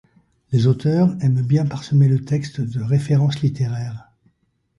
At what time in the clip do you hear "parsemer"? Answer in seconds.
1.67-2.07